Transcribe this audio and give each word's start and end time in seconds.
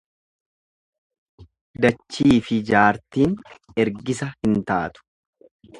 Dachiifi 1.85 2.59
jaartiin 2.73 3.39
ergisa 3.87 4.35
hin 4.37 4.63
taatu. 4.73 5.09